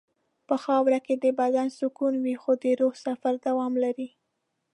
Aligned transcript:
په 0.47 0.55
خاوره 0.63 0.99
کې 1.05 1.15
د 1.23 1.25
بدن 1.39 1.67
سکون 1.79 2.13
وي 2.23 2.35
خو 2.41 2.51
د 2.63 2.65
روح 2.79 2.93
سفر 3.05 3.33
دوام 3.45 3.73
لري. 3.83 4.09